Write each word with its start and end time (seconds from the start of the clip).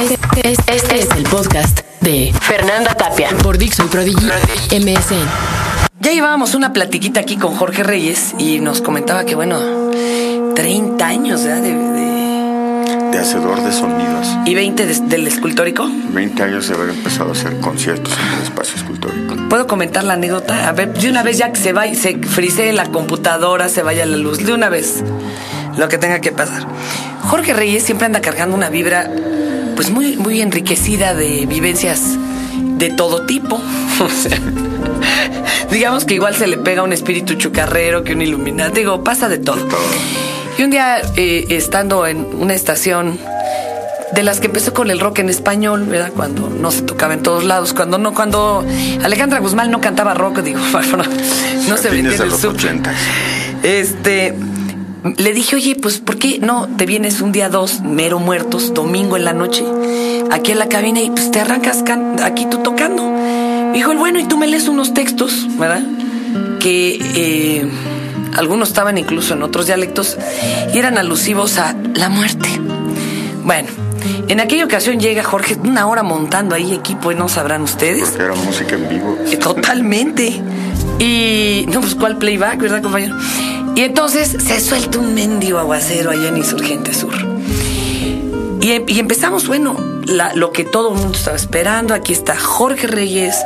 Este, 0.00 0.48
este- 0.50 0.76
este 0.76 0.98
es 1.00 1.10
el 1.16 1.22
podcast 1.24 1.80
de 2.00 2.32
Fernanda 2.40 2.94
Tapia 2.94 3.28
por 3.42 3.56
Dixon 3.58 3.88
Prodigy 3.88 4.26
MSN. 4.70 5.26
Ya 6.00 6.12
llevábamos 6.12 6.54
una 6.54 6.72
platiquita 6.72 7.20
aquí 7.20 7.36
con 7.36 7.54
Jorge 7.56 7.82
Reyes 7.82 8.34
y 8.38 8.60
nos 8.60 8.80
comentaba 8.82 9.24
que, 9.24 9.34
bueno, 9.34 9.58
30 10.54 11.06
años 11.06 11.42
¿verdad? 11.44 11.62
de, 11.62 11.72
de- 11.72 13.08
de 13.12 13.18
hacedor 13.18 13.62
de 13.62 13.72
sonidos. 13.72 14.28
y 14.44 14.54
20 14.54 14.86
de- 14.86 15.00
del 15.06 15.26
escultórico. 15.26 15.88
20 16.10 16.42
años 16.42 16.68
de 16.68 16.74
haber 16.74 16.90
empezado 16.90 17.30
a 17.30 17.32
hacer 17.32 17.58
conciertos 17.60 18.12
en 18.18 18.34
el 18.38 18.42
espacio 18.42 18.74
escultórico. 18.76 19.36
¿Puedo 19.48 19.66
comentar 19.66 20.04
la 20.04 20.14
anécdota? 20.14 20.68
A 20.68 20.72
ver, 20.72 20.92
de 20.92 21.08
una 21.08 21.22
vez 21.22 21.38
ya 21.38 21.50
que 21.52 21.60
se 21.60 21.72
vaya, 21.72 21.94
se 21.94 22.18
frisee 22.18 22.72
la 22.72 22.86
computadora, 22.86 23.68
se 23.68 23.82
vaya 23.82 24.04
la 24.04 24.16
luz, 24.16 24.44
de 24.44 24.52
una 24.52 24.68
vez, 24.68 25.02
lo 25.78 25.88
que 25.88 25.96
tenga 25.98 26.20
que 26.20 26.32
pasar. 26.32 26.66
Jorge 27.28 27.54
Reyes 27.54 27.84
siempre 27.84 28.04
anda 28.06 28.20
cargando 28.20 28.54
una 28.54 28.68
vibra, 28.68 29.08
pues 29.74 29.90
muy, 29.90 30.16
muy 30.16 30.40
enriquecida 30.40 31.14
de 31.14 31.46
vivencias 31.46 32.16
de 32.78 32.90
todo 32.90 33.26
tipo. 33.26 33.60
O 34.00 34.08
sea, 34.08 34.40
digamos 35.70 36.04
que 36.04 36.14
igual 36.14 36.34
se 36.34 36.48
le 36.48 36.56
pega 36.56 36.82
un 36.82 36.92
espíritu 36.92 37.34
chucarrero 37.34 38.02
que 38.02 38.12
un 38.12 38.22
iluminante, 38.22 38.80
digo, 38.80 39.04
pasa 39.04 39.28
de 39.28 39.38
todo. 39.38 39.64
Y 40.58 40.64
un 40.64 40.70
día, 40.70 41.00
eh, 41.16 41.46
estando 41.50 42.04
en 42.04 42.26
una 42.34 42.54
estación 42.54 43.16
de 44.12 44.22
las 44.22 44.40
que 44.40 44.46
empezó 44.46 44.72
con 44.72 44.90
el 44.90 45.00
rock 45.00 45.20
en 45.20 45.28
español, 45.28 45.84
¿verdad? 45.84 46.12
Cuando 46.14 46.48
no 46.48 46.70
se 46.70 46.82
tocaba 46.82 47.14
en 47.14 47.22
todos 47.22 47.44
lados, 47.44 47.72
cuando 47.72 47.98
no, 47.98 48.14
cuando 48.14 48.64
Alejandra 49.02 49.40
Guzmán 49.40 49.70
no 49.70 49.80
cantaba 49.80 50.14
rock, 50.14 50.40
digo, 50.40 50.60
no 51.68 51.76
se 51.76 51.90
vendía 51.90 52.14
en 52.14 52.22
el. 52.22 52.32
80. 52.32 52.92
Este, 53.62 54.34
le 55.16 55.32
dije, 55.32 55.56
oye, 55.56 55.76
pues, 55.76 55.98
¿por 55.98 56.18
qué 56.18 56.38
no 56.38 56.66
te 56.76 56.86
vienes 56.86 57.20
un 57.20 57.30
día 57.32 57.48
dos, 57.48 57.80
mero 57.82 58.18
muertos, 58.18 58.72
domingo 58.74 59.16
en 59.16 59.24
la 59.24 59.32
noche, 59.34 59.64
aquí 60.30 60.52
en 60.52 60.58
la 60.58 60.68
cabina 60.68 61.00
y 61.02 61.10
pues 61.10 61.30
te 61.30 61.40
arrancas 61.40 61.82
can- 61.82 62.16
aquí 62.22 62.46
tú 62.50 62.58
tocando? 62.58 63.02
Me 63.10 63.72
dijo, 63.74 63.94
bueno, 63.94 64.18
y 64.18 64.24
tú 64.24 64.38
me 64.38 64.46
lees 64.46 64.68
unos 64.68 64.94
textos, 64.94 65.46
¿verdad? 65.58 65.82
Que 66.60 66.98
eh, 67.16 67.68
algunos 68.36 68.68
estaban 68.68 68.96
incluso 68.98 69.34
en 69.34 69.42
otros 69.42 69.66
dialectos 69.66 70.16
y 70.72 70.78
eran 70.78 70.96
alusivos 70.96 71.58
a 71.58 71.74
la 71.94 72.08
muerte. 72.08 72.48
Bueno, 73.44 73.68
en 74.28 74.40
aquella 74.40 74.64
ocasión 74.64 75.00
llega 75.00 75.22
Jorge 75.22 75.56
una 75.62 75.86
hora 75.86 76.02
montando 76.02 76.54
ahí 76.54 76.72
equipo, 76.72 77.12
y 77.12 77.14
no 77.14 77.28
sabrán 77.28 77.62
ustedes. 77.62 78.08
Porque 78.08 78.22
era 78.24 78.34
música 78.34 78.74
en 78.76 78.88
vivo. 78.88 79.18
Totalmente. 79.40 80.40
Y 80.98 81.66
no, 81.70 81.80
pues 81.80 81.94
cuál 81.94 82.16
playback, 82.16 82.58
¿verdad, 82.58 82.80
compañero? 82.82 83.16
Y 83.74 83.80
entonces 83.82 84.36
se 84.38 84.60
suelta 84.60 84.98
un 84.98 85.14
mendigo 85.14 85.58
aguacero 85.58 86.10
allá 86.10 86.28
en 86.28 86.36
Insurgente 86.36 86.94
Sur. 86.94 87.14
Y, 88.60 88.70
em- 88.72 88.84
empezamos, 88.88 89.46
bueno, 89.46 89.76
lo 90.34 90.52
que 90.52 90.64
todo 90.64 90.92
el 90.92 90.98
mundo 91.00 91.18
estaba 91.18 91.36
esperando. 91.36 91.92
Aquí 91.92 92.12
está 92.12 92.36
Jorge 92.36 92.86
Reyes. 92.86 93.36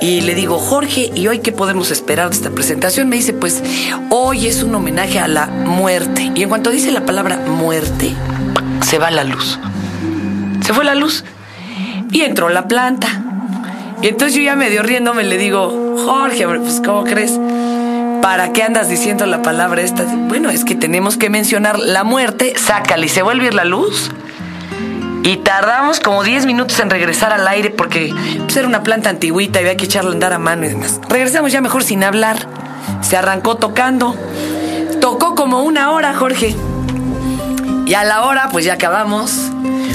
Y 0.00 0.20
le 0.20 0.34
digo, 0.34 0.58
Jorge, 0.58 1.10
¿y 1.14 1.26
hoy 1.28 1.40
qué 1.40 1.50
podemos 1.52 1.90
esperar 1.90 2.30
de 2.30 2.36
esta 2.36 2.50
presentación? 2.50 3.08
Me 3.08 3.16
dice, 3.16 3.32
pues 3.32 3.62
hoy 4.10 4.46
es 4.46 4.62
un 4.62 4.74
homenaje 4.74 5.18
a 5.18 5.28
la 5.28 5.46
muerte. 5.46 6.30
Y 6.34 6.42
en 6.42 6.48
cuanto 6.48 6.70
dice 6.70 6.92
la 6.92 7.04
palabra 7.04 7.36
muerte, 7.36 8.14
se 8.82 8.98
va 8.98 9.10
la 9.10 9.24
luz. 9.24 9.58
Se 10.64 10.72
fue 10.72 10.84
la 10.84 10.94
luz. 10.94 11.24
Y 12.12 12.20
entró 12.22 12.48
la 12.48 12.68
planta. 12.68 13.08
Y 14.02 14.08
entonces 14.08 14.36
yo 14.36 14.42
ya 14.42 14.56
medio 14.56 14.82
riéndome 14.82 15.24
le 15.24 15.36
digo, 15.36 15.96
Jorge, 16.04 16.46
pues 16.46 16.80
¿cómo 16.84 17.04
crees? 17.04 17.38
¿Para 18.24 18.54
qué 18.54 18.62
andas 18.62 18.88
diciendo 18.88 19.26
la 19.26 19.42
palabra 19.42 19.82
esta? 19.82 20.04
Bueno, 20.04 20.48
es 20.48 20.64
que 20.64 20.74
tenemos 20.74 21.18
que 21.18 21.28
mencionar 21.28 21.78
la 21.78 22.04
muerte, 22.04 22.54
sácale 22.56 23.04
y 23.04 23.08
se 23.10 23.20
vuelve 23.20 23.48
a 23.48 23.52
la 23.52 23.66
luz. 23.66 24.10
Y 25.22 25.36
tardamos 25.36 26.00
como 26.00 26.24
10 26.24 26.46
minutos 26.46 26.80
en 26.80 26.88
regresar 26.88 27.34
al 27.34 27.46
aire 27.46 27.68
porque 27.68 28.14
pues, 28.38 28.56
era 28.56 28.66
una 28.66 28.82
planta 28.82 29.10
antigüita 29.10 29.58
y 29.58 29.64
había 29.64 29.76
que 29.76 29.84
echarla 29.84 30.08
a 30.08 30.14
andar 30.14 30.32
a 30.32 30.38
mano 30.38 30.64
y 30.64 30.70
demás. 30.70 31.02
Regresamos 31.06 31.52
ya 31.52 31.60
mejor 31.60 31.84
sin 31.84 32.02
hablar. 32.02 32.48
Se 33.02 33.18
arrancó 33.18 33.56
tocando. 33.56 34.16
Tocó 35.02 35.34
como 35.34 35.62
una 35.62 35.90
hora, 35.90 36.14
Jorge. 36.14 36.56
Y 37.84 37.92
a 37.92 38.04
la 38.04 38.22
hora, 38.22 38.48
pues 38.50 38.64
ya 38.64 38.72
acabamos. 38.72 39.43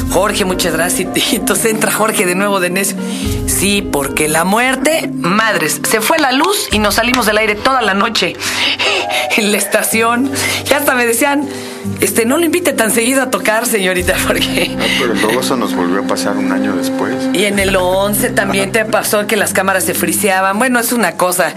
Jorge, 0.09 0.45
muchas 0.45 0.73
gracias. 0.73 1.09
Y 1.31 1.35
entonces 1.35 1.65
entra 1.71 1.91
Jorge 1.91 2.25
de 2.25 2.35
nuevo 2.35 2.59
de. 2.59 2.69
Sí, 3.47 3.81
porque 3.81 4.27
la 4.27 4.43
muerte, 4.43 5.09
madres, 5.13 5.81
se 5.89 6.01
fue 6.01 6.17
la 6.19 6.31
luz 6.31 6.69
y 6.71 6.79
nos 6.79 6.95
salimos 6.95 7.25
del 7.25 7.37
aire 7.37 7.55
toda 7.55 7.81
la 7.81 7.93
noche 7.93 8.35
en 9.37 9.51
la 9.51 9.57
estación. 9.57 10.31
Y 10.69 10.73
hasta 10.73 10.95
me 10.95 11.05
decían, 11.05 11.47
este, 12.01 12.25
no 12.25 12.37
lo 12.37 12.45
invite 12.45 12.73
tan 12.73 12.91
seguido 12.91 13.21
a 13.21 13.29
tocar, 13.29 13.65
señorita, 13.65 14.15
porque... 14.27 14.69
No, 14.77 14.83
pero 14.99 15.13
luego 15.15 15.39
eso 15.41 15.55
nos 15.57 15.73
volvió 15.75 15.99
a 16.01 16.07
pasar 16.07 16.37
un 16.37 16.51
año 16.51 16.75
después. 16.75 17.13
Y 17.33 17.45
en 17.45 17.59
el 17.59 17.75
11 17.75 18.29
también 18.31 18.71
te 18.71 18.85
pasó 18.85 19.27
que 19.27 19.35
las 19.35 19.53
cámaras 19.53 19.83
se 19.83 19.93
friseaban. 19.93 20.57
Bueno, 20.59 20.79
es 20.79 20.91
una 20.93 21.13
cosa 21.13 21.53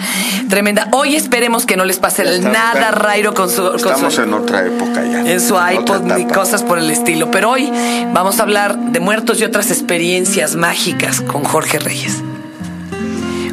tremenda. 0.49 0.89
Hoy 0.93 1.17
esperemos 1.17 1.67
que 1.67 1.77
no 1.77 1.85
les 1.85 1.99
pase 1.99 2.23
Estamos- 2.23 2.53
nada 2.53 2.91
rairo 2.91 3.35
con 3.35 3.51
su... 3.51 3.63
con 3.63 3.77
Estamos 3.77 4.15
su- 4.15 4.23
en 4.23 4.35
otra 4.35 4.67
época 4.67 5.03
ya. 5.05 5.21
en 5.21 5.41
su 5.41 5.55
iPod 5.57 6.03
ni 6.03 6.27
cosas 6.27 6.63
por 6.63 6.79
el 6.79 6.91
estilo. 6.91 7.31
Pero 7.31 7.51
hoy 7.51 7.71
vamos 8.13 8.39
a 8.41 8.43
hablar 8.43 8.77
de 8.79 9.01
muertos 9.01 9.41
y 9.41 9.45
otras 9.45 9.71
experiencias 9.71 10.57
mágicas 10.57 11.21
con 11.21 11.45
Jorge 11.45 11.79
Reyes. 11.79 12.23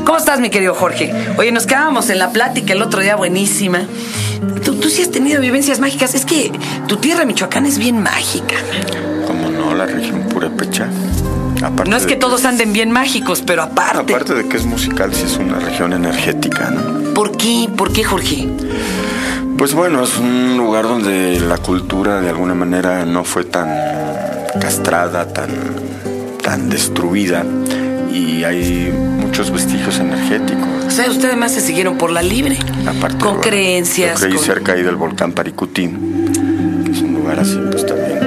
¿Cómo 0.05 0.17
estás, 0.17 0.39
mi 0.39 0.49
querido 0.49 0.73
Jorge? 0.73 1.13
Oye, 1.37 1.51
nos 1.51 1.67
quedábamos 1.67 2.09
en 2.09 2.17
la 2.19 2.31
plática 2.31 2.73
el 2.73 2.81
otro 2.81 3.01
día 3.01 3.15
buenísima. 3.15 3.81
Tú, 4.63 4.75
tú 4.75 4.89
sí 4.89 5.01
has 5.01 5.11
tenido 5.11 5.41
vivencias 5.41 5.79
mágicas. 5.79 6.15
Es 6.15 6.25
que 6.25 6.51
tu 6.87 6.97
tierra, 6.97 7.25
Michoacán, 7.25 7.65
es 7.65 7.77
bien 7.77 8.01
mágica. 8.01 8.55
Como 9.27 9.49
no, 9.49 9.73
la 9.73 9.85
región 9.85 10.23
purépecha. 10.23 10.87
Aparte 11.63 11.89
No 11.89 11.97
es 11.97 12.05
que 12.05 12.15
todos 12.15 12.45
anden 12.45 12.71
bien 12.71 12.91
mágicos, 12.91 13.43
pero 13.45 13.63
aparte. 13.63 14.13
Aparte 14.13 14.33
de 14.33 14.47
que 14.47 14.57
es 14.57 14.65
musical, 14.65 15.13
sí 15.13 15.23
es 15.25 15.37
una 15.37 15.59
región 15.59 15.93
energética, 15.93 16.71
¿no? 16.71 17.13
¿Por 17.13 17.35
qué? 17.35 17.69
¿Por 17.75 17.91
qué, 17.91 18.03
Jorge? 18.03 18.47
Pues 19.57 19.73
bueno, 19.73 20.03
es 20.03 20.17
un 20.17 20.55
lugar 20.55 20.83
donde 20.83 21.39
la 21.41 21.57
cultura 21.57 22.21
de 22.21 22.29
alguna 22.29 22.53
manera 22.53 23.05
no 23.05 23.25
fue 23.25 23.43
tan 23.43 23.69
castrada, 24.61 25.27
tan, 25.27 25.49
tan 26.41 26.69
destruida 26.69 27.43
y 28.11 28.43
hay 28.43 28.91
muchos 29.19 29.51
vestigios 29.51 29.99
energéticos. 29.99 30.67
O 30.87 30.91
sea, 30.91 31.05
ustedes 31.09 31.25
además 31.25 31.51
se 31.53 31.61
siguieron 31.61 31.97
por 31.97 32.11
la 32.11 32.21
libre. 32.21 32.57
Aparte, 32.87 33.17
con 33.23 33.39
creencias. 33.39 34.19
Yo 34.19 34.25
creí 34.27 34.35
con- 34.37 34.45
cerca 34.45 34.71
ahí 34.73 34.83
del 34.83 34.95
volcán 34.95 35.31
Paricutín, 35.33 36.83
que 36.85 36.91
es 36.91 37.01
un 37.01 37.13
lugar 37.13 37.39
así, 37.39 37.59
pues 37.71 37.85
también 37.85 38.19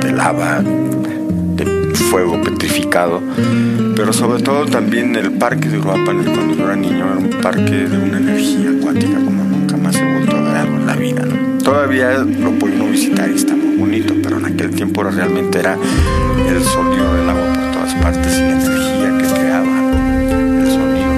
de 0.00 0.12
lava, 0.12 0.60
de 0.62 1.94
fuego 1.94 2.40
petrificado. 2.42 3.20
Pero 3.96 4.12
sobre 4.12 4.42
todo 4.42 4.66
también 4.66 5.14
el 5.16 5.32
parque 5.32 5.68
de 5.68 5.78
Uruapan, 5.78 6.24
cuando 6.24 6.54
yo 6.54 6.64
era 6.64 6.76
niño, 6.76 7.04
era 7.06 7.16
un 7.16 7.30
parque 7.42 7.70
de 7.88 7.98
una 7.98 8.18
energía 8.18 8.70
acuática 8.78 9.14
como 9.24 9.44
nunca 9.44 9.76
más 9.76 9.96
he 9.96 10.04
vuelto 10.12 10.36
a 10.36 10.40
ver 10.40 10.56
algo 10.56 10.76
en 10.76 10.86
la 10.86 10.94
vida. 10.96 11.22
¿no? 11.24 11.58
Todavía 11.62 12.12
lo 12.18 12.52
puede 12.52 12.76
uno 12.76 12.86
visitar 12.86 13.28
y 13.30 13.34
está 13.36 13.54
muy 13.54 13.76
bonito, 13.76 14.14
pero 14.22 14.38
en 14.38 14.46
aquel 14.46 14.70
tiempo 14.70 15.02
realmente 15.02 15.58
era 15.58 15.74
el 16.48 16.62
sonido 16.64 17.14
del 17.14 17.28
agua 17.28 17.49
todas 17.90 17.94
partes 18.02 18.38
y 18.38 18.40
la 18.40 18.52
energía 18.52 19.18
que 19.18 19.34
creaba 19.40 19.66
el 20.60 20.66
sonido. 20.70 21.12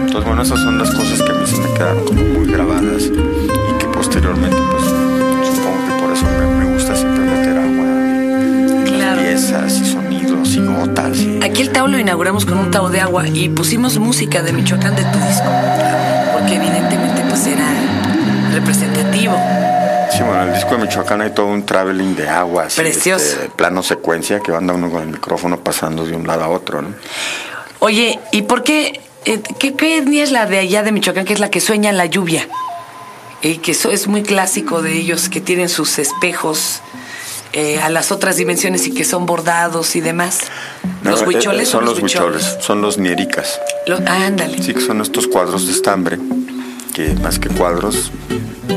Entonces, 0.00 0.24
bueno, 0.24 0.42
esas 0.42 0.60
son 0.60 0.78
las 0.78 0.90
cosas 0.90 1.22
que 1.22 1.30
a 1.32 1.34
mí 1.34 1.46
se 1.46 1.56
me 1.58 1.72
quedaron 1.74 2.04
como 2.04 2.22
muy 2.22 2.46
grabadas 2.46 3.02
y 3.04 3.78
que 3.78 3.86
posteriormente, 3.92 4.56
pues, 4.70 4.84
supongo 4.84 5.86
que 5.86 6.02
por 6.02 6.12
eso 6.12 6.24
me, 6.26 6.64
me 6.64 6.72
gusta 6.74 6.94
siempre 6.96 7.24
meter 7.24 7.58
agua 7.58 8.84
Claro. 8.86 9.20
piezas 9.22 9.80
y 9.80 9.84
sonidos 9.86 10.54
y 10.56 10.60
gotas. 10.60 11.18
y- 11.18 11.40
Aquí 11.42 11.62
el 11.62 11.70
Tao 11.70 11.88
lo 11.88 11.98
inauguramos 11.98 12.44
con 12.46 12.58
un 12.58 12.70
Tao 12.70 12.88
de 12.88 13.00
agua 13.00 13.26
y 13.28 13.48
pusimos 13.50 13.98
música 13.98 14.42
de 14.42 14.52
Michoacán 14.52 14.94
de 14.96 15.02
tu 15.04 15.18
disco. 15.18 15.48
Porque 16.32 16.54
evidentemente 16.56 17.22
pues 17.28 17.46
era 17.46 17.66
representativo. 18.54 19.34
Sí, 20.10 20.22
bueno, 20.22 20.42
en 20.42 20.48
el 20.48 20.54
disco 20.54 20.76
de 20.76 20.78
Michoacán 20.82 21.20
hay 21.20 21.30
todo 21.30 21.46
un 21.46 21.64
traveling 21.66 22.16
de 22.16 22.28
aguas. 22.28 22.74
Precioso. 22.74 23.24
este, 23.24 23.48
plano 23.50 23.82
secuencia 23.82 24.40
que 24.40 24.52
anda 24.52 24.74
uno 24.74 24.90
con 24.90 25.02
el 25.02 25.08
micrófono 25.08 25.58
pasando 25.60 26.04
de 26.06 26.14
un 26.16 26.26
lado 26.26 26.44
a 26.44 26.48
otro, 26.48 26.82
¿no? 26.82 26.94
Oye, 27.80 28.18
¿y 28.32 28.42
por 28.42 28.62
qué? 28.64 29.00
eh, 29.24 29.40
¿Qué, 29.58 29.74
qué 29.74 29.98
etnia 29.98 30.24
es 30.24 30.32
la 30.32 30.46
de 30.46 30.58
allá 30.58 30.82
de 30.82 30.92
Michoacán, 30.92 31.24
que 31.24 31.32
es 31.34 31.40
la 31.40 31.50
que 31.50 31.60
sueña 31.60 31.92
la 31.92 32.06
lluvia? 32.06 32.48
Y 33.42 33.58
que 33.58 33.72
eso 33.72 33.90
es 33.92 34.08
muy 34.08 34.22
clásico 34.22 34.82
de 34.82 34.94
ellos, 34.94 35.28
que 35.28 35.40
tienen 35.40 35.68
sus 35.68 35.98
espejos 36.00 36.80
eh, 37.52 37.78
a 37.80 37.88
las 37.88 38.10
otras 38.10 38.36
dimensiones 38.36 38.86
y 38.88 38.92
que 38.92 39.04
son 39.04 39.26
bordados 39.26 39.94
y 39.94 40.00
demás. 40.00 40.40
¿Los 41.04 41.20
No, 41.22 41.24
eh, 41.30 41.34
huicholes 41.36 41.68
eh, 41.68 41.70
son 41.70 41.84
o 41.84 41.86
los 41.86 42.00
huicholes, 42.02 42.56
son 42.60 42.80
los 42.82 42.98
niericas. 42.98 43.60
Ah, 44.06 44.26
ándale. 44.26 44.60
Sí, 44.62 44.74
que 44.74 44.80
son 44.80 45.00
estos 45.00 45.28
cuadros 45.28 45.66
de 45.66 45.72
estambre, 45.72 46.18
que 46.94 47.14
más 47.14 47.38
que 47.38 47.48
cuadros, 47.48 48.10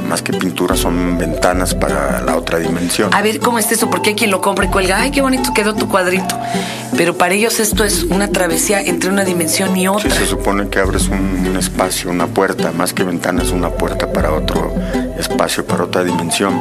más 0.07 0.21
que 0.21 0.33
pinturas, 0.33 0.79
son 0.79 1.17
ventanas 1.17 1.75
para 1.75 2.21
la 2.21 2.35
otra 2.35 2.59
dimensión. 2.59 3.13
A 3.13 3.21
ver 3.21 3.39
cómo 3.39 3.59
es 3.59 3.71
eso, 3.71 3.89
porque 3.89 4.09
hay 4.11 4.15
quien 4.15 4.31
lo 4.31 4.41
compra 4.41 4.65
y 4.65 4.69
cuelga, 4.69 5.01
ay, 5.01 5.11
qué 5.11 5.21
bonito 5.21 5.53
quedó 5.53 5.73
tu 5.73 5.87
cuadrito. 5.89 6.37
Pero 6.97 7.17
para 7.17 7.33
ellos 7.33 7.59
esto 7.59 7.83
es 7.83 8.03
una 8.03 8.27
travesía 8.29 8.81
entre 8.81 9.09
una 9.09 9.23
dimensión 9.23 9.75
y 9.75 9.81
Sí, 9.81 9.87
otra. 9.87 10.11
se 10.11 10.25
supone 10.25 10.69
que 10.69 10.79
abres 10.79 11.07
un, 11.07 11.45
un 11.49 11.57
espacio, 11.57 12.09
una 12.11 12.27
puerta, 12.27 12.71
más 12.71 12.93
que 12.93 13.03
ventana 13.03 13.41
es 13.41 13.51
una 13.51 13.69
puerta 13.69 14.11
para 14.11 14.31
otro 14.33 14.73
espacio, 15.17 15.65
para 15.65 15.83
otra 15.85 16.03
dimensión. 16.03 16.53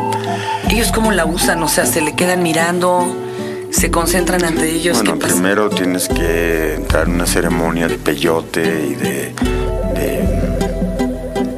Ellos 0.70 0.90
cómo 0.92 1.12
la 1.12 1.24
usan, 1.24 1.62
o 1.62 1.68
sea, 1.68 1.84
se 1.86 2.00
le 2.00 2.14
quedan 2.14 2.42
mirando, 2.42 3.16
se 3.70 3.90
concentran 3.90 4.44
ante 4.44 4.70
ellos? 4.70 4.96
Bueno, 4.98 5.18
primero 5.18 5.68
tienes 5.70 6.08
que 6.08 6.74
entrar 6.74 7.06
en 7.08 7.14
una 7.14 7.26
ceremonia 7.26 7.88
de 7.88 7.96
peyote 7.98 8.88
y 8.90 8.94
de 8.94 9.34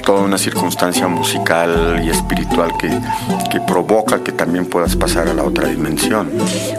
toda 0.03 0.21
una 0.23 0.39
circunstancia 0.39 1.07
musical 1.09 2.03
y 2.05 2.11
espiritual 2.11 2.73
que, 2.79 2.89
que 3.51 3.61
provoca 3.61 4.23
que 4.23 4.33
también 4.33 4.67
puedas 4.67 4.97
pasar 4.97 5.29
a 5.29 5.35
la 5.35 5.45
otra 5.45 5.69
dimensión. 5.69 6.31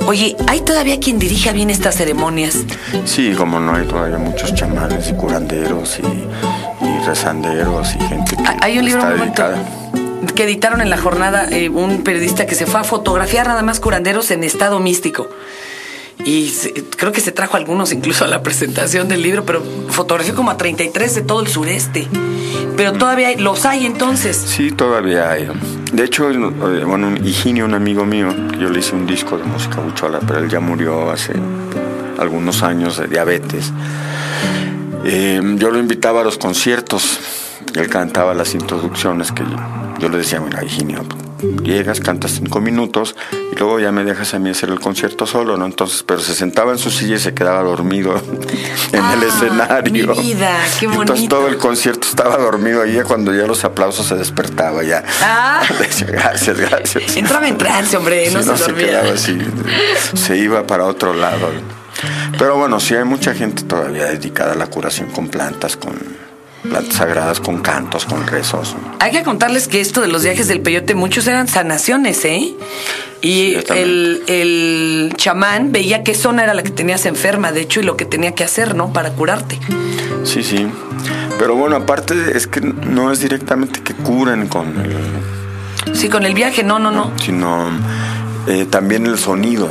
Oye, 0.08 0.36
¿hay 0.48 0.62
todavía 0.62 1.00
quien 1.00 1.20
dirija 1.20 1.52
bien 1.52 1.70
estas 1.70 1.96
ceremonias? 1.96 2.58
Sí, 3.06 3.34
como 3.38 3.60
no 3.60 3.75
hay 3.75 3.88
todavía 3.88 4.18
muchos 4.18 4.54
chamanes 4.54 5.10
y 5.10 5.14
curanderos 5.14 6.00
y, 6.00 6.06
y 6.86 7.00
rezanderos 7.06 7.96
y 7.96 8.00
gente 8.06 8.36
que 8.36 8.44
Hay 8.62 8.78
un 8.78 8.86
libro 8.86 9.02
está 9.02 9.14
dedicada. 9.14 9.58
que 10.36 10.44
editaron 10.44 10.81
en 10.81 10.90
la 10.90 10.98
jornada 10.98 11.48
eh, 11.50 11.70
un 11.70 12.04
periodista 12.04 12.46
que 12.46 12.56
se 12.56 12.66
fue 12.66 12.80
a 12.80 12.84
fotografiar 12.84 13.48
nada 13.48 13.62
más 13.64 13.80
curanderos 13.80 14.31
en 14.31 14.44
estado 14.44 14.80
místico. 14.80 15.28
Y 16.25 16.50
creo 16.98 17.12
que 17.12 17.19
se 17.21 17.31
trajo 17.31 17.57
algunos 17.57 17.92
incluso 17.92 18.24
a 18.24 18.27
la 18.27 18.42
presentación 18.44 19.07
del 19.10 19.21
libro, 19.21 19.44
pero 19.45 19.62
fotografió 19.89 20.36
como 20.36 20.51
a 20.51 20.57
33 20.57 21.15
de 21.15 21.21
todo 21.21 21.42
el 21.42 21.48
sureste. 21.48 22.07
Pero 22.77 22.94
todavía 22.94 23.36
los 23.38 23.65
hay 23.65 23.86
entonces. 23.86 24.38
Sí, 24.38 24.71
todavía 24.71 25.30
hay. 25.31 25.50
De 25.92 26.04
hecho, 26.06 26.30
eh, 26.31 26.38
bueno, 26.86 27.07
un- 27.07 27.25
Higinio, 27.25 27.65
un 27.65 27.74
amigo 27.74 28.06
mío, 28.06 28.33
yo 28.60 28.69
le 28.69 28.80
hice 28.80 28.95
un 28.95 29.06
disco 29.06 29.38
de 29.38 29.44
música 29.44 29.80
buchola, 29.81 30.19
pero 30.25 30.39
él 30.39 30.50
ya 30.50 30.60
murió 30.60 31.12
hace 31.12 31.33
algunos 32.18 32.63
años 32.63 32.98
de 32.98 33.07
diabetes. 33.07 33.71
Eh, 35.06 35.42
yo 35.57 35.69
lo 35.71 35.80
invitaba 35.80 36.21
a 36.21 36.24
los 36.24 36.38
conciertos. 36.38 37.19
Él 37.75 37.89
cantaba 37.89 38.33
las 38.33 38.54
introducciones 38.54 39.31
que 39.31 39.44
yo, 39.44 39.57
yo 40.00 40.10
le 40.10 40.18
decía, 40.19 40.39
mira, 40.39 40.63
Higinio, 40.63 41.04
llegas, 41.63 42.00
cantas 42.00 42.31
cinco 42.31 42.62
minutos 42.62 43.16
y 43.51 43.56
luego 43.57 43.80
ya 43.80 43.92
me 43.92 44.04
dejas 44.04 44.34
a 44.34 44.40
mí 44.40 44.50
hacer 44.50 44.69
el 44.69 44.80
concierto 44.80 45.25
solo, 45.28 45.57
¿no? 45.57 45.66
Entonces, 45.66 46.04
pero 46.04 46.19
se 46.22 46.34
sentaba 46.36 46.72
en 46.72 46.78
su 46.78 46.90
silla 46.92 47.16
y 47.16 47.19
se 47.19 47.34
quedaba 47.34 47.62
dormido 47.63 48.16
en 48.92 49.00
Ah, 49.04 49.13
el 49.16 49.24
escenario. 49.24 49.92
mi 49.94 50.01
vida, 50.01 50.57
qué 50.80 50.86
Entonces 50.86 51.16
bonito. 51.16 51.36
todo 51.36 51.48
el 51.48 51.57
concierto 51.57 52.07
estaba 52.07 52.38
dormido 52.38 52.86
y 52.86 52.94
ya 52.94 53.04
cuando 53.04 53.34
ya 53.34 53.45
los 53.48 53.63
aplausos 53.63 54.06
se 54.07 54.16
despertaba 54.16 54.84
ya. 54.84 55.04
Ah. 55.22 55.62
Gracias, 56.07 56.57
gracias. 56.57 57.16
Entraba 57.18 57.48
en 57.48 57.57
trance, 57.57 57.96
hombre, 57.98 58.28
Sí, 58.30 58.36
no, 58.36 58.44
se 58.44 58.57
se 58.57 58.63
dormía. 58.63 58.86
quedaba 58.88 59.10
así, 59.13 59.38
se 60.16 60.38
iba 60.38 60.66
para 60.66 60.86
otro 60.86 61.13
lado. 61.13 61.50
Pero 62.38 62.57
bueno, 62.57 62.80
sí 62.80 62.96
hay 62.96 63.04
mucha 63.04 63.34
gente 63.34 63.63
todavía 63.63 64.06
dedicada 64.06 64.54
a 64.54 64.56
la 64.56 64.68
curación 64.68 65.10
con 65.10 65.30
plantas, 65.30 65.78
con 65.78 65.94
plantas 66.63 66.95
sagradas, 66.95 67.39
con 67.39 67.60
cantos, 67.62 68.06
con 68.06 68.25
rezos. 68.25 68.75
Hay 69.00 69.12
que 69.12 69.24
contarles 69.24 69.68
que 69.68 69.81
esto 69.81 70.01
de 70.01 70.07
los 70.07 70.24
viajes 70.24 70.48
del 70.48 70.62
peyote, 70.62 70.95
muchos 70.95 71.27
eran 71.27 71.48
sanaciones, 71.48 72.24
¿eh? 72.25 72.54
Y 73.21 73.56
el, 73.69 74.24
el 74.27 75.13
chamán 75.15 75.71
veía 75.71 76.04
qué 76.04 76.13
zona 76.13 76.44
era 76.44 76.54
la 76.54 76.63
que 76.63 76.71
tenías 76.71 77.06
enferma, 77.06 77.51
de 77.51 77.62
hecho, 77.62 77.80
y 77.80 77.83
lo 77.83 77.95
que 77.95 78.06
tenía 78.06 78.33
que 78.33 78.44
hacer, 78.44 78.75
¿no? 78.75 78.92
Para 78.92 79.12
curarte. 79.12 79.60
Sí, 80.24 80.44
sí. 80.44 80.68
Pero 81.39 81.56
bueno, 81.56 81.75
aparte 81.77 82.38
es 82.38 82.48
que 82.48 82.62
no 82.62 83.12
es 83.12 83.19
directamente 83.21 83.81
que 83.81 83.94
curen 83.94 84.48
con 84.48 84.68
el, 84.80 84.98
Sí, 85.95 86.10
con 86.10 86.25
el 86.25 86.33
viaje, 86.33 86.63
no, 86.63 86.80
no, 86.80 86.92
no. 86.92 87.12
sino 87.19 87.69
eh, 88.48 88.65
también 88.69 89.06
el 89.06 89.18
sonido, 89.18 89.69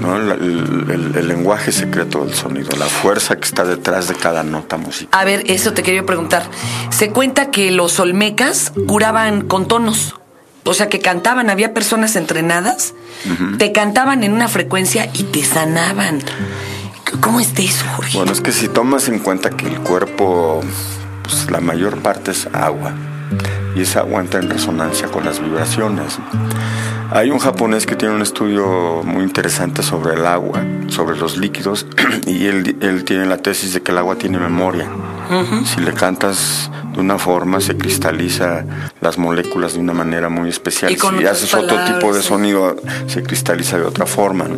¿no? 0.00 0.16
El, 0.16 0.30
el- 0.32 0.86
el- 0.90 1.16
el 1.16 1.28
lenguaje 1.28 1.72
secreto 1.72 2.24
del 2.24 2.34
sonido, 2.34 2.76
la 2.78 2.86
fuerza 2.86 3.36
que 3.36 3.44
está 3.46 3.64
detrás 3.64 4.08
de 4.08 4.14
cada 4.14 4.42
nota 4.42 4.76
musical. 4.76 5.08
A 5.20 5.24
ver, 5.24 5.42
eso 5.50 5.72
te 5.72 5.82
quería 5.82 6.04
preguntar. 6.06 6.42
Se 6.90 7.10
cuenta 7.10 7.50
que 7.50 7.70
los 7.70 7.98
olmecas 8.00 8.72
curaban 8.86 9.42
con 9.42 9.66
tonos. 9.68 10.14
O 10.64 10.74
sea, 10.74 10.88
que 10.88 11.00
cantaban, 11.00 11.48
había 11.50 11.72
personas 11.72 12.16
entrenadas, 12.16 12.92
te 13.58 13.72
cantaban 13.72 14.22
en 14.24 14.32
una 14.34 14.46
frecuencia 14.46 15.08
y 15.14 15.22
te 15.24 15.42
sanaban. 15.42 16.20
¿Cómo 17.20 17.40
está 17.40 17.62
eso, 17.62 17.84
Jorge? 17.96 18.16
Bueno, 18.18 18.30
es 18.32 18.40
que 18.40 18.52
si 18.52 18.68
tomas 18.68 19.08
en 19.08 19.18
cuenta 19.20 19.50
que 19.50 19.66
el 19.66 19.80
cuerpo, 19.80 20.60
pues 21.24 21.50
la 21.50 21.60
mayor 21.60 21.98
parte 22.02 22.30
es 22.32 22.46
agua, 22.52 22.92
y 23.74 23.80
esa 23.82 24.00
agua 24.00 24.20
entra 24.20 24.38
en 24.40 24.50
resonancia 24.50 25.08
con 25.08 25.24
las 25.24 25.40
vibraciones. 25.40 26.18
Hay 27.12 27.30
un 27.30 27.38
japonés 27.38 27.86
que 27.86 27.96
tiene 27.96 28.14
un 28.14 28.22
estudio 28.22 29.02
muy 29.04 29.24
interesante 29.24 29.82
sobre 29.82 30.14
el 30.14 30.24
agua, 30.26 30.62
sobre 30.88 31.18
los 31.18 31.36
líquidos, 31.36 31.86
y 32.26 32.46
él, 32.46 32.76
él 32.80 33.04
tiene 33.04 33.26
la 33.26 33.38
tesis 33.38 33.74
de 33.74 33.82
que 33.82 33.90
el 33.90 33.98
agua 33.98 34.16
tiene 34.16 34.38
memoria. 34.38 34.88
Si 35.64 35.80
le 35.80 35.92
cantas 35.92 36.72
de 36.92 37.00
una 37.00 37.16
forma, 37.16 37.60
se 37.60 37.76
cristaliza 37.76 38.64
las 39.00 39.16
moléculas 39.16 39.74
de 39.74 39.78
una 39.78 39.92
manera 39.92 40.28
muy 40.28 40.48
especial. 40.48 40.90
Y 40.90 40.98
si 40.98 41.24
haces 41.24 41.54
otro 41.54 41.76
tipo 41.84 42.12
de 42.12 42.20
sonido, 42.20 42.74
se 43.06 43.22
cristaliza 43.22 43.78
de 43.78 43.84
otra 43.84 44.06
forma. 44.06 44.48
¿no? 44.48 44.56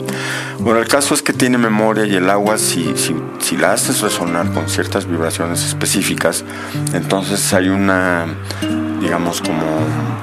Bueno, 0.61 0.81
el 0.81 0.89
caso 0.89 1.13
es 1.15 1.23
que 1.23 1.35
tiene 1.35 1.59
memoria 1.59 2.07
y 2.07 2.17
el 2.17 2.31
agua, 2.31 2.57
si, 2.57 2.97
si, 2.97 3.15
si 3.39 3.59
la 3.59 3.73
haces 3.73 4.01
resonar 4.01 4.51
con 4.53 4.69
ciertas 4.69 5.07
vibraciones 5.07 5.63
específicas, 5.63 6.43
entonces 6.95 7.53
hay 7.53 7.69
una, 7.69 8.27
digamos, 9.03 9.41
como 9.41 9.63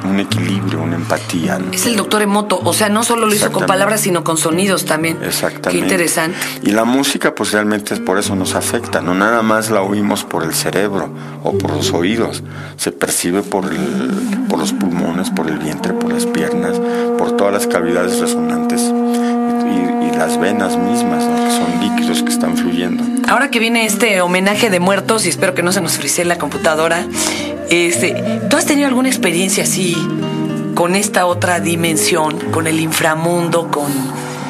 un 0.10 0.20
equilibrio, 0.20 0.81
una 0.81 0.96
empatía. 0.96 1.60
¿no? 1.60 1.72
Es 1.74 1.86
el 1.86 1.96
doctor 1.98 2.22
Emoto. 2.22 2.60
O 2.64 2.74
sea, 2.74 2.88
no 2.90 3.04
solo 3.04 3.26
lo 3.28 3.34
hizo 3.36 3.52
con 3.52 3.66
palabras, 3.66 4.00
sino 4.02 4.24
con 4.24 4.38
sonidos 4.38 4.86
también. 4.86 5.20
Exactamente. 5.22 5.72
Qué 5.72 5.78
interesante. 5.80 6.38
Y 6.64 6.72
la 6.72 6.86
música, 6.86 7.36
pues 7.36 7.52
realmente 7.52 7.94
es 7.94 8.00
por 8.00 8.18
eso 8.18 8.36
nos 8.36 8.56
afecta, 8.56 9.02
no 9.02 9.14
nada 9.14 9.42
más 9.42 9.70
la 9.70 9.81
oímos 9.81 10.24
por 10.24 10.44
el 10.44 10.54
cerebro 10.54 11.10
o 11.44 11.58
por 11.58 11.72
los 11.72 11.92
oídos, 11.94 12.42
se 12.78 12.92
percibe 12.92 13.42
por, 13.44 13.66
el- 13.66 14.46
por 14.50 14.60
los 14.60 14.72
pulmones, 14.74 15.30
por 15.30 15.48
el 15.50 15.58
vientre, 15.60 15.94
por 15.94 16.12
las 16.14 16.26
piernas, 16.26 16.80
por 17.18 17.34
todas 17.36 17.54
las 17.54 17.68
cavidades 17.68 18.20
resonantes 18.20 18.81
y, 18.81 20.06
y 20.08 20.18
las 20.18 20.40
venas 20.40 20.78
mismas, 20.78 21.24
¿no? 21.26 21.38
Son 21.59 21.79
líquidos 21.81 22.23
que 22.23 22.29
están 22.29 22.57
fluyendo. 22.57 23.03
Ahora 23.27 23.50
que 23.51 23.59
viene 23.59 23.85
este 23.85 24.21
homenaje 24.21 24.69
de 24.69 24.79
muertos, 24.79 25.25
y 25.25 25.29
espero 25.29 25.53
que 25.53 25.63
no 25.63 25.71
se 25.71 25.81
nos 25.81 25.97
frisee 25.97 26.25
la 26.25 26.38
computadora, 26.38 27.06
este, 27.69 28.39
¿tú 28.50 28.57
has 28.57 28.65
tenido 28.65 28.88
alguna 28.88 29.09
experiencia 29.09 29.63
así 29.63 29.95
con 30.75 30.95
esta 30.95 31.25
otra 31.25 31.59
dimensión, 31.59 32.39
con 32.51 32.65
el 32.67 32.79
inframundo, 32.79 33.69
con 33.69 33.91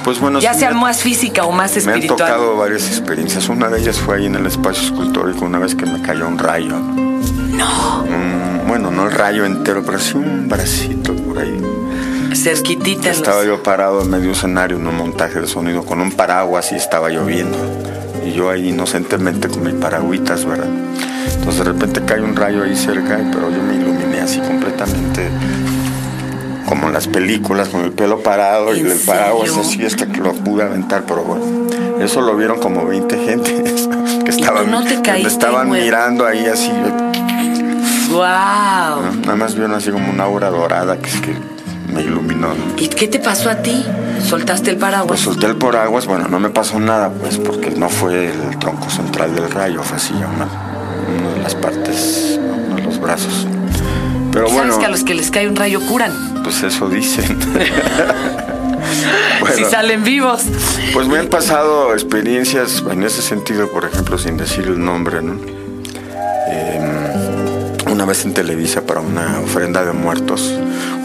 Pues 0.03 0.19
bueno, 0.19 0.39
ya 0.39 0.53
sí, 0.53 0.59
sea 0.61 0.71
más 0.73 1.01
física 1.01 1.43
o 1.45 1.51
más 1.51 1.71
Me 1.75 1.81
han 1.81 1.89
espiritual? 1.89 2.17
tocado 2.17 2.55
varias 2.57 2.87
experiencias. 2.87 3.49
Una 3.49 3.67
de 3.69 3.79
ellas 3.79 3.99
fue 3.99 4.17
ahí 4.17 4.25
en 4.27 4.35
el 4.35 4.45
espacio 4.45 4.83
escultórico, 4.83 5.45
una 5.45 5.59
vez 5.59 5.75
que 5.75 5.85
me 5.85 6.01
cayó 6.01 6.27
un 6.27 6.37
rayo. 6.37 6.77
No, 6.79 8.03
Un- 8.03 8.67
bueno, 8.67 8.91
no 8.91 9.07
el 9.07 9.11
rayo 9.11 9.45
entero, 9.45 9.81
pero 9.83 9.99
sí 9.99 10.13
un 10.15 10.47
bracito 10.47 11.13
por 11.15 11.39
ahí. 11.39 11.59
Cerquitita. 12.35 13.11
Estaba 13.11 13.43
yo 13.43 13.61
parado 13.63 14.01
en 14.01 14.09
medio 14.09 14.31
escenario 14.31 14.77
en 14.77 14.87
un 14.87 14.95
montaje 14.95 15.41
de 15.41 15.47
sonido 15.47 15.83
con 15.83 16.01
un 16.01 16.11
paraguas 16.11 16.71
y 16.71 16.75
estaba 16.75 17.09
lloviendo. 17.09 17.57
Y 18.25 18.33
yo 18.33 18.49
ahí 18.49 18.69
inocentemente 18.69 19.47
con 19.47 19.63
mis 19.63 19.75
paragüitas, 19.75 20.45
¿verdad? 20.45 20.67
Entonces 21.35 21.57
de 21.57 21.71
repente 21.71 22.01
cae 22.05 22.21
un 22.21 22.35
rayo 22.35 22.63
ahí 22.63 22.75
cerca, 22.75 23.17
pero 23.31 23.49
yo 23.49 23.61
me 23.63 23.75
iluminé 23.75 24.21
así 24.21 24.39
completamente 24.39 25.29
como 26.69 26.85
en 26.85 26.93
las 26.93 27.07
películas, 27.07 27.69
con 27.69 27.81
el 27.81 27.91
pelo 27.91 28.21
parado 28.21 28.75
y 28.75 28.81
¿En 28.81 28.91
el 28.91 28.99
paraguas 28.99 29.57
así 29.57 29.83
hasta 29.83 30.05
que 30.05 30.19
lo 30.19 30.33
pude 30.33 30.63
aventar, 30.63 31.03
pero 31.07 31.23
bueno. 31.23 31.67
Eso 31.99 32.21
lo 32.21 32.35
vieron 32.37 32.59
como 32.59 32.85
20 32.85 33.17
gentes 33.17 33.89
que 34.23 34.29
estaban, 34.29 34.69
no 34.69 34.83
te 34.83 34.97
me 34.97 35.01
caíste 35.01 35.29
estaban 35.29 35.69
mirando 35.69 36.25
ahí 36.25 36.45
así. 36.45 36.71
¡Wow! 38.11 38.21
Nada 38.21 39.35
más 39.35 39.55
vieron 39.55 39.73
así 39.73 39.91
como 39.91 40.09
una 40.09 40.25
aura 40.25 40.49
dorada 40.49 40.97
que 40.97 41.09
es 41.09 41.21
que 41.21 41.33
me 41.89 42.01
iluminó. 42.03 42.49
¿no? 42.49 42.55
¿Y 42.77 42.87
qué 42.87 43.07
te 43.07 43.19
pasó 43.19 43.49
a 43.49 43.55
ti? 43.57 43.85
¿Soltaste 44.27 44.71
el 44.71 44.77
Pues 44.77 44.91
paraguas? 44.91 45.19
solté 45.19 45.47
el 45.47 45.55
por 45.55 45.75
aguas, 45.75 46.05
bueno, 46.05 46.27
no 46.27 46.39
me 46.39 46.49
pasó 46.49 46.79
nada, 46.79 47.09
pues, 47.09 47.37
porque 47.37 47.71
no 47.71 47.89
fue 47.89 48.31
el 48.31 48.57
tronco 48.59 48.89
central 48.89 49.33
del 49.35 49.49
rayo, 49.49 49.81
fue 49.83 49.97
así, 49.97 50.13
una, 50.13 50.47
una 51.19 51.33
de 51.35 51.41
las 51.41 51.55
partes, 51.55 52.39
uno 52.67 52.75
de 52.75 52.81
los 52.83 52.99
brazos. 52.99 53.47
Pero 54.31 54.47
¿Sabes 54.47 54.61
bueno, 54.63 54.79
que 54.79 54.85
a 54.85 54.89
los 54.89 55.03
que 55.03 55.15
les 55.15 55.31
cae 55.31 55.47
un 55.47 55.55
rayo 55.55 55.79
curan? 55.87 56.11
pues 56.43 56.63
eso 56.63 56.89
dicen. 56.89 57.37
Bueno, 59.39 59.55
Si 59.55 59.63
salen 59.65 60.03
vivos. 60.03 60.43
Pues 60.93 61.07
me 61.07 61.17
han 61.19 61.27
pasado 61.27 61.93
experiencias 61.93 62.83
en 62.91 63.03
ese 63.03 63.21
sentido, 63.21 63.69
por 63.69 63.85
ejemplo, 63.85 64.17
sin 64.17 64.35
decir 64.35 64.65
el 64.65 64.83
nombre, 64.83 65.21
¿no? 65.21 65.35
Vez 68.09 68.25
en 68.25 68.33
Televisa 68.33 68.81
para 68.81 69.01
una 69.01 69.39
ofrenda 69.39 69.85
de 69.85 69.93
muertos, 69.93 70.51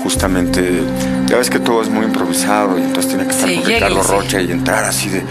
justamente, 0.02 0.80
ya 1.26 1.36
ves 1.36 1.50
que 1.50 1.58
todo 1.58 1.82
es 1.82 1.90
muy 1.90 2.06
improvisado 2.06 2.78
y 2.78 2.82
entonces 2.82 3.08
tiene 3.10 3.24
que 3.26 3.30
estar 3.32 3.46
Sí, 3.46 3.56
con 3.56 3.66
Ricardo 3.66 4.02
sí. 4.02 4.10
Rocha 4.10 4.40
y 4.40 4.50
entrar 4.50 4.84
así 4.84 5.10
de 5.10 5.22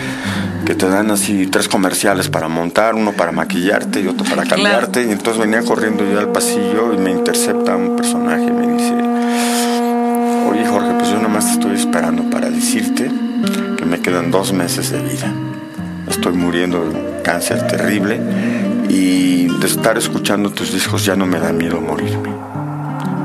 que 0.68 0.76
te 0.76 0.88
dan 0.88 1.10
así 1.10 1.48
tres 1.48 1.68
comerciales 1.68 2.30
para 2.30 2.48
montar, 2.48 2.94
uno 2.94 3.14
para 3.14 3.32
maquillarte 3.32 4.02
y 4.02 4.08
otro 4.08 4.24
para 4.24 4.44
Claro. 4.44 4.62
cambiarte 4.62 5.04
y 5.04 5.12
entonces 5.12 5.42
venía 5.42 5.64
corriendo 5.64 6.06
yo 6.06 6.20
al 6.20 6.32
pasillo 6.32 6.94
y 6.94 6.98
me 7.00 7.10
intercepta 7.10 7.76
un 7.76 7.96
personaje 7.96 8.44
y 8.44 8.52
me 8.52 8.68
dice 8.78 8.94
Oye 10.52 10.68
Jorge, 10.68 10.92
pues 11.00 11.10
yo 11.10 11.20
nomás 11.20 11.46
te 11.48 11.52
estoy 11.54 11.76
esperando 11.76 12.30
para 12.30 12.52
decirte 12.52 13.10
que 13.78 13.86
me 13.86 14.00
quedan 14.00 14.30
dos 14.30 14.54
meses 14.54 14.92
de 14.92 15.00
vida. 15.02 15.34
Estoy 16.08 16.34
muriendo 16.34 16.82
de 16.84 16.90
un 16.90 17.06
cáncer 17.24 17.66
terrible 17.68 18.20
y 18.90 19.48
de 19.48 19.68
estar 19.68 19.98
escuchando 19.98 20.50
tus 20.50 20.74
discos 20.74 21.06
ya 21.06 21.16
no 21.16 21.26
me 21.26 21.40
da 21.40 21.52
miedo 21.52 21.80
morirme. 21.82 22.30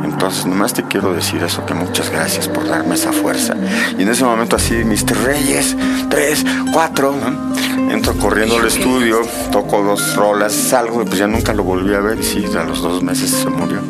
Entonces 0.05 0.47
nomás 0.47 0.73
te 0.73 0.83
quiero 0.83 1.15
decir 1.15 1.43
eso, 1.43 1.65
que 1.65 1.75
muchas 1.75 2.11
gracias 2.11 2.49
por 2.49 2.67
darme 2.67 2.95
esa 2.95 3.13
fuerza. 3.13 3.55
Y 3.97 4.03
en 4.03 4.09
ese 4.09 4.25
momento 4.25 4.57
así, 4.57 4.75
Mr. 4.75 5.17
Reyes, 5.25 5.77
tres, 6.09 6.45
cuatro, 6.73 7.15
¿no? 7.15 7.93
entro 7.93 8.15
corriendo 8.15 8.59
al 8.59 8.67
estudio, 8.67 9.21
toco 9.51 9.83
dos 9.83 10.15
rolas, 10.17 10.53
salgo 10.53 11.03
y 11.03 11.05
pues 11.05 11.19
ya 11.19 11.27
nunca 11.27 11.55
lo 11.55 11.65
volví 11.65 11.95
a 11.95 12.01
ver 12.01 12.19
y 12.19 12.23
sí, 12.23 12.45
a 12.57 12.65
los 12.65 12.83
dos 12.83 13.03
meses 13.03 13.31
se 13.31 13.49
murió. 13.49 13.81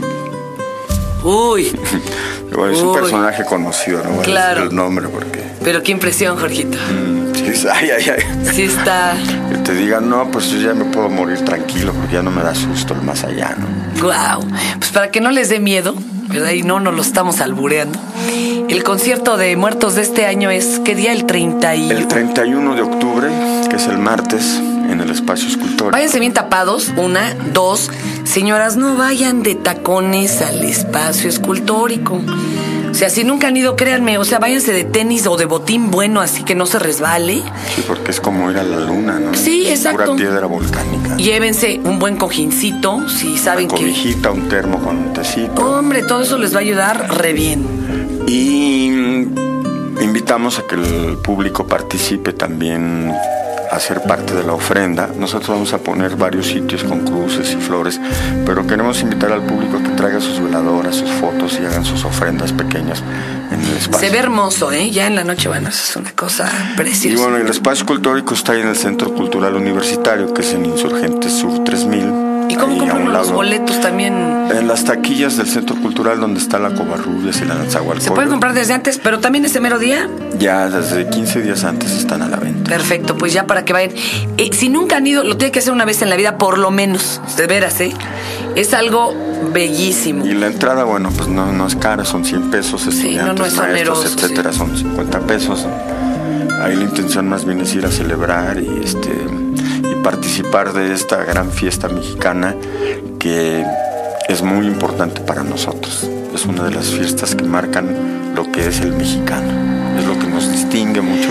Uy. 1.25 1.72
Bueno, 2.58 2.72
es 2.74 2.80
un 2.82 2.88
Uy. 2.88 2.94
personaje 3.00 3.44
conocido, 3.44 4.02
no 4.04 4.20
Claro. 4.22 4.64
el 4.64 4.74
nombre 4.74 5.08
porque... 5.08 5.42
Pero 5.62 5.82
qué 5.82 5.92
impresión, 5.92 6.36
Jorgito. 6.38 6.76
mm, 6.76 7.34
sí, 7.34 7.66
ay, 7.72 7.90
ay, 7.90 8.04
ay. 8.16 8.52
Sí 8.52 8.62
está. 8.62 9.14
Que 9.50 9.58
te 9.58 9.74
digan, 9.74 10.08
no, 10.10 10.28
pues 10.30 10.50
yo 10.50 10.58
ya 10.58 10.74
me 10.74 10.84
puedo 10.86 11.08
morir 11.08 11.44
tranquilo 11.44 11.92
porque 11.92 12.14
ya 12.14 12.22
no 12.22 12.30
me 12.30 12.42
da 12.42 12.54
susto 12.54 12.94
el 12.94 13.02
más 13.02 13.22
allá, 13.24 13.54
¿no? 13.58 14.02
Wow. 14.02 14.48
Pues 14.78 14.90
para 14.90 15.10
que 15.10 15.20
no 15.20 15.30
les 15.30 15.48
dé 15.50 15.60
miedo, 15.60 15.94
¿verdad? 16.28 16.50
Y 16.50 16.62
no 16.62 16.80
nos 16.80 16.94
lo 16.94 17.02
estamos 17.02 17.40
albureando. 17.40 17.98
El 18.68 18.82
concierto 18.84 19.36
de 19.36 19.56
muertos 19.56 19.94
de 19.94 20.02
este 20.02 20.26
año 20.26 20.50
es, 20.50 20.80
¿qué 20.84 20.94
día? 20.94 21.12
El 21.12 21.24
30 21.26 21.74
y... 21.76 21.90
El 21.90 22.06
31 22.08 22.74
de 22.74 22.82
octubre, 22.82 23.28
que 23.70 23.76
es 23.76 23.86
el 23.86 23.98
martes, 23.98 24.60
en 24.88 25.00
el 25.00 25.11
espacio 25.11 25.49
escultórico. 25.49 25.90
Váyanse 25.90 26.21
bien 26.21 26.33
tapados, 26.33 26.92
una, 26.97 27.35
dos. 27.52 27.90
Señoras, 28.25 28.76
no 28.76 28.97
vayan 28.97 29.42
de 29.42 29.54
tacones 29.54 30.42
al 30.42 30.64
espacio 30.64 31.28
escultórico. 31.28 32.21
O 32.90 32.95
sea, 32.95 33.11
si 33.11 33.23
nunca 33.23 33.49
han 33.49 33.57
ido, 33.57 33.76
créanme, 33.76 34.18
o 34.18 34.25
sea, 34.25 34.38
váyanse 34.38 34.73
de 34.73 34.83
tenis 34.85 35.26
o 35.26 35.37
de 35.37 35.45
botín 35.45 35.90
bueno, 35.90 36.21
así 36.21 36.42
que 36.42 36.54
no 36.54 36.66
se 36.66 36.78
resbale. 36.78 37.42
Sí, 37.75 37.85
porque 37.87 38.11
es 38.11 38.21
como 38.21 38.50
ir 38.50 38.59
a 38.59 38.64
la 38.64 38.80
luna, 38.80 39.18
¿no? 39.21 39.35
Sí, 39.35 39.68
exacto. 39.68 40.04
Pura 40.04 40.16
piedra 40.16 40.47
volcánica. 40.47 41.16
Llévense 41.16 41.80
un 41.85 41.99
buen 41.99 42.16
cojincito, 42.16 43.09
si 43.09 43.38
saben 43.38 43.66
Una 43.66 43.75
que... 43.75 43.83
cobijita, 43.83 44.30
un 44.33 44.49
termo 44.49 44.83
con 44.83 44.97
un 44.97 45.12
tecito. 45.12 45.78
Hombre, 45.78 46.02
todo 46.02 46.23
eso 46.23 46.38
les 46.38 46.52
va 46.52 46.59
a 46.59 46.62
ayudar 46.62 47.18
re 47.18 47.33
bien. 47.35 48.25
Y 48.26 48.88
invitamos 50.02 50.59
a 50.59 50.62
que 50.66 50.75
el 50.75 51.18
público 51.18 51.66
participe 51.66 52.33
también 52.33 53.12
a 53.70 53.80
ser 53.80 54.00
parte 54.02 54.34
de 54.34 54.42
la 54.44 54.52
ofrenda. 54.54 55.08
Nosotros 55.16 55.48
vamos 55.50 55.72
a 55.72 55.78
poner 55.78 56.16
varios 56.16 56.46
sitios 56.46 56.84
con 56.84 57.00
cruces 57.04 57.52
y 57.52 57.56
flores, 57.56 58.00
pero 58.46 58.66
queremos 58.66 59.00
invitar 59.02 59.32
al 59.32 59.42
público 59.42 59.76
a 59.78 59.82
que 59.82 59.90
traiga 59.90 60.20
sus 60.20 60.40
veladoras, 60.42 60.96
sus 60.96 61.10
fotos 61.10 61.58
y 61.60 61.64
hagan 61.66 61.84
sus 61.84 62.04
ofrendas 62.04 62.52
pequeñas 62.52 63.02
en 63.52 63.60
el 63.60 63.76
espacio. 63.76 64.08
Se 64.08 64.12
ve 64.12 64.18
hermoso, 64.18 64.72
¿eh? 64.72 64.90
Ya 64.90 65.06
en 65.06 65.14
la 65.16 65.25
noche, 65.25 65.48
bueno, 65.48 65.68
eso 65.68 65.82
es 65.90 65.96
una 65.96 66.12
cosa 66.12 66.50
Y 66.75 66.76
preciosa. 66.76 67.22
bueno, 67.22 67.37
el 67.38 67.48
espacio 67.48 67.82
escultórico 67.84 68.34
está 68.34 68.52
ahí 68.52 68.60
en 68.60 68.68
el 68.68 68.76
Centro 68.76 69.12
Cultural 69.14 69.54
Universitario, 69.54 70.32
que 70.32 70.42
es 70.42 70.52
en 70.52 70.66
Insurgentes 70.66 71.32
Sur 71.32 71.64
3000. 71.64 72.27
¿Y 72.48 72.54
cómo 72.56 72.78
compran 72.78 73.12
los 73.12 73.32
boletos 73.32 73.80
también? 73.80 74.14
En 74.50 74.66
las 74.66 74.84
taquillas 74.84 75.36
del 75.36 75.46
Centro 75.46 75.76
Cultural, 75.76 76.20
donde 76.20 76.40
está 76.40 76.58
la 76.58 76.74
Covarrubias 76.74 77.40
y 77.40 77.44
la 77.44 77.54
Nazahualcóyotl. 77.54 78.02
Se 78.02 78.10
pueden 78.10 78.30
comprar 78.30 78.54
desde 78.54 78.74
antes, 78.74 78.98
pero 79.02 79.20
también 79.20 79.44
ese 79.44 79.60
mero 79.60 79.78
día. 79.78 80.08
Ya 80.38 80.68
desde 80.68 81.08
15 81.08 81.42
días 81.42 81.64
antes 81.64 81.92
están 81.92 82.22
a 82.22 82.28
la 82.28 82.36
venta. 82.38 82.70
Perfecto, 82.70 83.16
pues 83.16 83.32
ya 83.32 83.46
para 83.46 83.64
que 83.64 83.72
vayan. 83.72 83.92
Eh, 84.36 84.50
si 84.52 84.68
nunca 84.68 84.96
han 84.96 85.06
ido, 85.06 85.24
lo 85.24 85.36
tiene 85.36 85.52
que 85.52 85.58
hacer 85.58 85.72
una 85.72 85.84
vez 85.84 86.02
en 86.02 86.10
la 86.10 86.16
vida, 86.16 86.38
por 86.38 86.58
lo 86.58 86.70
menos. 86.70 87.20
De 87.36 87.46
veras, 87.46 87.80
¿eh? 87.80 87.92
Es 88.56 88.74
algo 88.74 89.14
bellísimo. 89.52 90.26
Y 90.26 90.32
la 90.32 90.46
entrada, 90.46 90.84
bueno, 90.84 91.10
pues 91.14 91.28
no, 91.28 91.52
no 91.52 91.66
es 91.66 91.76
cara, 91.76 92.04
son 92.04 92.24
100 92.24 92.50
pesos, 92.50 92.86
estudiantes, 92.86 93.26
no, 93.26 93.34
no 93.34 93.46
es 93.46 93.56
maestros, 93.56 93.98
oneroso, 93.98 94.24
etcétera, 94.24 94.52
son 94.52 94.76
50 94.76 95.20
pesos. 95.20 95.66
Ahí 96.60 96.74
la 96.74 96.84
intención 96.84 97.28
más 97.28 97.44
bien 97.44 97.60
es 97.60 97.74
ir 97.74 97.86
a 97.86 97.90
celebrar 97.90 98.60
y 98.60 98.80
este 98.82 99.10
participar 100.10 100.72
de 100.72 100.94
esta 100.94 101.22
gran 101.22 101.52
fiesta 101.52 101.86
mexicana 101.86 102.56
que 103.18 103.62
es 104.26 104.40
muy 104.40 104.66
importante 104.66 105.20
para 105.20 105.44
nosotros. 105.44 106.08
Es 106.34 106.46
una 106.46 106.62
de 106.62 106.70
las 106.70 106.86
fiestas 106.86 107.34
que 107.34 107.44
marcan 107.44 108.32
lo 108.34 108.50
que 108.50 108.68
es 108.68 108.80
el 108.80 108.94
mexicano. 108.94 109.52
Es 109.98 110.06
lo 110.06 110.18
que 110.18 110.26
nos 110.26 110.50
distingue 110.50 111.02
mucho 111.02 111.28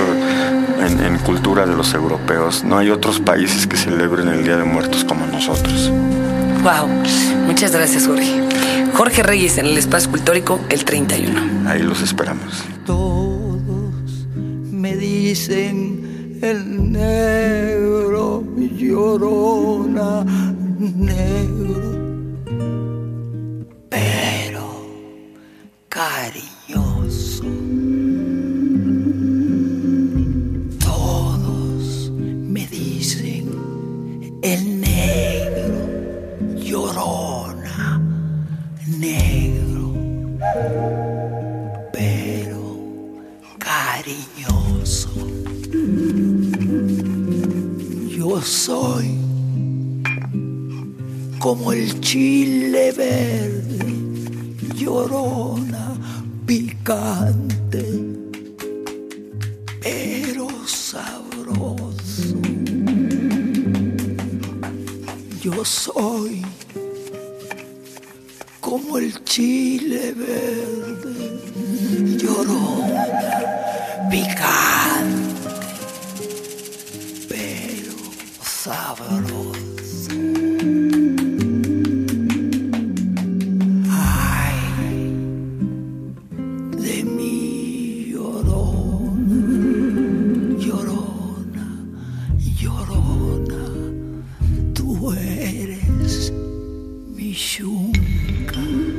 en, 0.80 1.04
en 1.04 1.18
cultura 1.18 1.66
de 1.66 1.76
los 1.76 1.92
europeos. 1.96 2.64
No 2.64 2.78
hay 2.78 2.92
otros 2.92 3.20
países 3.20 3.66
que 3.66 3.78
celebren 3.78 4.28
el 4.28 4.44
Día 4.44 4.58
de 4.58 4.64
Muertos 4.64 5.04
como 5.04 5.26
nosotros. 5.26 5.92
Wow. 6.62 6.88
Muchas 7.48 7.72
gracias, 7.72 8.06
Jorge. 8.06 8.44
Jorge 8.94 9.24
Reyes 9.24 9.58
en 9.58 9.66
el 9.66 9.78
espacio 9.80 10.10
escultórico 10.12 10.60
el 10.70 10.86
31. 10.86 11.68
Ahí 11.68 11.82
los 11.82 12.04
esperamos. 12.04 12.64
Todos 12.86 14.28
me 14.36 14.96
dicen 14.96 16.40
el 16.44 16.92
negro 16.92 18.07
llorona, 18.78 20.24
negro, 20.78 21.82
pero 23.90 24.66
cariñoso. 25.90 27.44
Todos 30.80 32.12
me 32.12 32.68
dicen 32.68 33.50
el 34.44 34.82
negro 34.82 35.80
llorona, 36.56 38.00
negro 38.86 39.94
pero 41.92 42.78
cariñoso. 43.58 45.10
Yo 48.28 48.42
soy 48.42 49.08
como 51.40 51.72
el 51.72 51.98
chile 52.02 52.92
verde, 52.92 53.86
llorona, 54.76 55.96
picante, 56.46 57.86
pero 59.82 60.50
sabroso. 60.68 62.36
Yo 65.42 65.64
soy 65.64 66.46
como 68.60 68.98
el 68.98 69.24
chile 69.24 70.14
verde, 70.14 71.40
llorona, 72.18 73.08
picante, 74.12 75.27
sabroso. 78.68 79.52
Ay, 83.90 84.60
llorona, 90.66 91.68
llorona, 92.60 93.64
tú 94.74 95.14
eres 95.14 96.34
mi. 97.16 98.97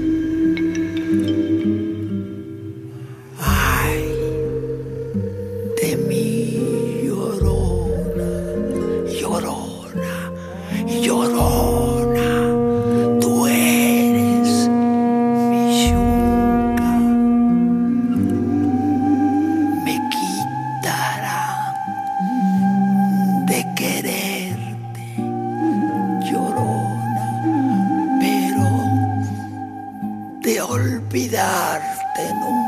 olvidarte 30.78 32.24
nunca. 32.40 32.67